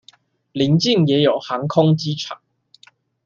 [0.53, 2.41] 鄰近也有航空機場